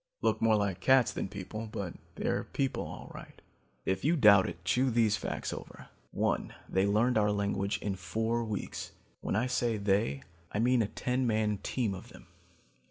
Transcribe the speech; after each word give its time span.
Look 0.23 0.41
more 0.41 0.55
like 0.55 0.79
cats 0.79 1.13
than 1.13 1.27
people, 1.29 1.69
but 1.71 1.93
they're 2.15 2.43
people 2.45 2.83
all 2.87 3.11
right. 3.13 3.39
If 3.85 4.03
you 4.03 4.15
doubt 4.15 4.49
it, 4.49 4.65
chew 4.65 4.89
these 4.89 5.15
facts 5.15 5.53
over. 5.53 5.89
"One, 6.09 6.55
they 6.67 6.87
learned 6.87 7.19
our 7.19 7.31
language 7.31 7.77
in 7.83 7.93
four 7.95 8.43
weeks. 8.43 8.93
When 9.19 9.35
I 9.35 9.45
say 9.45 9.77
they, 9.77 10.23
I 10.51 10.57
mean 10.57 10.81
a 10.81 10.87
ten 10.87 11.27
man 11.27 11.59
team 11.61 11.93
of 11.93 12.09
them. 12.09 12.25